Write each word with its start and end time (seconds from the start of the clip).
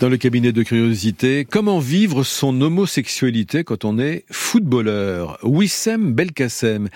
Dans 0.00 0.08
le 0.08 0.16
cabinet 0.16 0.52
de 0.52 0.62
curiosité, 0.62 1.44
comment 1.44 1.80
vivre 1.80 2.22
son 2.22 2.60
homosexualité 2.60 3.64
quand 3.64 3.84
on 3.84 3.98
est 3.98 4.24
footballeur? 4.30 5.40
Wissem 5.42 6.12
Belkacem. 6.12 6.88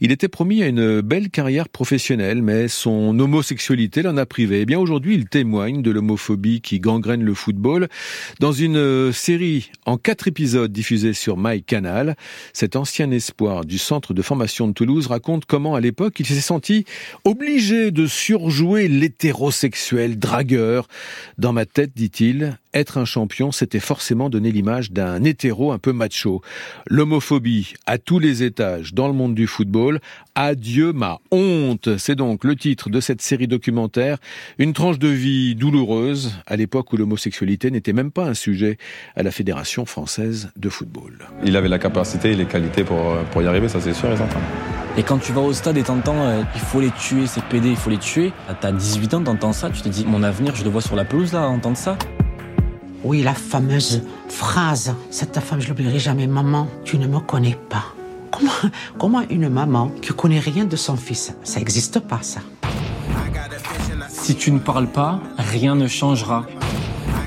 Il 0.00 0.12
était 0.12 0.28
promis 0.28 0.62
à 0.62 0.68
une 0.68 1.00
belle 1.00 1.30
carrière 1.30 1.68
professionnelle, 1.68 2.42
mais 2.42 2.68
son 2.68 3.18
homosexualité 3.18 4.02
l'en 4.02 4.16
a 4.16 4.24
privé. 4.24 4.60
Eh 4.60 4.66
bien 4.66 4.78
aujourd'hui, 4.78 5.16
il 5.16 5.24
témoigne 5.28 5.82
de 5.82 5.90
l'homophobie 5.90 6.60
qui 6.60 6.78
gangrène 6.78 7.24
le 7.24 7.34
football 7.34 7.88
dans 8.38 8.52
une 8.52 9.12
série 9.12 9.72
en 9.84 9.98
quatre 9.98 10.28
épisodes 10.28 10.70
diffusée 10.70 11.12
sur 11.12 11.36
MyCanal. 11.36 12.14
Cet 12.52 12.76
ancien 12.76 13.10
espoir 13.10 13.64
du 13.64 13.78
centre 13.78 14.14
de 14.14 14.22
formation 14.22 14.68
de 14.68 14.74
Toulouse 14.74 15.08
raconte 15.08 15.44
comment 15.44 15.74
à 15.74 15.80
l'époque 15.80 16.20
il 16.20 16.26
s'est 16.26 16.40
senti 16.40 16.84
obligé 17.24 17.90
de 17.90 18.06
surjouer 18.06 18.86
l'hétérosexuel 18.86 20.20
dragueur. 20.20 20.86
Dans 21.36 21.52
ma 21.52 21.66
tête, 21.66 21.90
dit-il, 21.96 22.43
être 22.74 22.98
un 22.98 23.04
champion, 23.04 23.52
c'était 23.52 23.80
forcément 23.80 24.28
donner 24.28 24.50
l'image 24.50 24.90
d'un 24.90 25.22
hétéro 25.22 25.72
un 25.72 25.78
peu 25.78 25.92
macho. 25.92 26.42
L'homophobie 26.88 27.74
à 27.86 27.98
tous 27.98 28.18
les 28.18 28.42
étages 28.42 28.94
dans 28.94 29.06
le 29.06 29.14
monde 29.14 29.34
du 29.34 29.46
football. 29.46 30.00
Adieu 30.34 30.92
ma 30.92 31.20
honte. 31.30 31.96
C'est 31.98 32.16
donc 32.16 32.44
le 32.44 32.56
titre 32.56 32.90
de 32.90 33.00
cette 33.00 33.22
série 33.22 33.46
documentaire. 33.46 34.18
Une 34.58 34.72
tranche 34.72 34.98
de 34.98 35.08
vie 35.08 35.54
douloureuse 35.54 36.32
à 36.46 36.56
l'époque 36.56 36.92
où 36.92 36.96
l'homosexualité 36.96 37.70
n'était 37.70 37.92
même 37.92 38.10
pas 38.10 38.26
un 38.26 38.34
sujet 38.34 38.78
à 39.14 39.22
la 39.22 39.30
Fédération 39.30 39.86
française 39.86 40.50
de 40.56 40.68
football. 40.68 41.28
Il 41.44 41.56
avait 41.56 41.68
la 41.68 41.78
capacité 41.78 42.32
et 42.32 42.34
les 42.34 42.46
qualités 42.46 42.82
pour, 42.82 43.16
pour 43.30 43.42
y 43.42 43.46
arriver, 43.46 43.68
ça 43.68 43.80
c'est 43.80 43.94
sûr 43.94 44.10
et 44.10 44.16
certain. 44.16 44.40
Et 44.96 45.02
quand 45.02 45.18
tu 45.18 45.32
vas 45.32 45.40
au 45.40 45.52
stade 45.52 45.76
et 45.76 45.82
t'entends 45.82 46.22
euh, 46.22 46.42
il 46.54 46.60
faut 46.60 46.80
les 46.80 46.92
tuer, 46.92 47.26
ces 47.26 47.40
PD, 47.40 47.70
il 47.70 47.76
faut 47.76 47.90
les 47.90 47.98
tuer, 47.98 48.32
t'as 48.60 48.70
18 48.70 49.14
ans, 49.14 49.24
t'entends 49.24 49.52
ça, 49.52 49.70
tu 49.70 49.82
te 49.82 49.88
dis 49.88 50.04
mon 50.06 50.22
avenir, 50.22 50.54
je 50.54 50.62
le 50.62 50.70
vois 50.70 50.82
sur 50.82 50.94
la 50.94 51.04
pelouse 51.04 51.32
là, 51.32 51.48
entendre 51.48 51.76
ça. 51.76 51.98
Oui, 53.04 53.22
la 53.22 53.34
fameuse 53.34 54.00
phrase, 54.28 54.94
cette 55.10 55.38
femme, 55.38 55.60
je 55.60 55.68
l'oublierai 55.68 55.98
jamais, 55.98 56.26
maman, 56.26 56.66
tu 56.84 56.96
ne 56.96 57.06
me 57.06 57.20
connais 57.20 57.58
pas. 57.68 57.84
Comment, 58.30 58.50
comment 58.98 59.22
une 59.28 59.50
maman 59.50 59.90
qui 60.00 60.14
connaît 60.14 60.40
rien 60.40 60.64
de 60.64 60.74
son 60.74 60.96
fils, 60.96 61.34
ça 61.42 61.58
n'existe 61.58 62.00
pas 62.00 62.20
ça? 62.22 62.40
Si 64.08 64.34
tu 64.36 64.50
ne 64.52 64.58
parles 64.58 64.86
pas, 64.86 65.20
rien 65.36 65.74
ne 65.74 65.86
changera. 65.86 66.46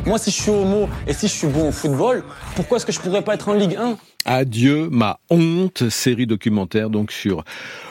Moi, 0.08 0.18
si 0.18 0.32
je 0.32 0.42
suis 0.42 0.50
homo 0.50 0.90
et 1.06 1.14
si 1.14 1.28
je 1.28 1.34
suis 1.34 1.48
bon 1.48 1.70
au 1.70 1.72
football, 1.72 2.24
pourquoi 2.56 2.78
est-ce 2.78 2.86
que 2.88 2.92
je 2.92 3.00
pourrais 3.00 3.22
pas 3.22 3.36
être 3.36 3.50
en 3.50 3.54
Ligue 3.54 3.76
1 3.76 3.98
Adieu 4.26 4.90
ma 4.90 5.20
honte, 5.30 5.90
série 5.90 6.26
documentaire 6.26 6.90
donc 6.90 7.12
sur 7.12 7.46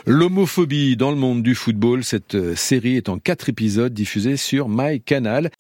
l'homophobie 0.07 0.97
dans 0.97 1.11
le 1.11 1.17
monde 1.17 1.43
du 1.43 1.55
football. 1.55 2.05
Cette 2.05 2.55
série 2.57 2.97
est 2.97 3.09
en 3.09 3.19
quatre 3.19 3.49
épisodes 3.49 3.95
diffusée 3.95 4.37
sur 4.37 4.69
MyCanal. 4.69 5.01
Canal. 5.05 5.51